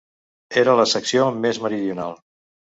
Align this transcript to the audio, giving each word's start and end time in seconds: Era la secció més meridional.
Era 0.61 0.73
la 0.79 0.87
secció 0.95 1.29
més 1.45 1.63
meridional. 1.69 2.19